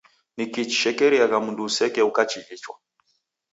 [0.37, 2.75] Nikii chishekeriagha mndu useke ukachighichwa?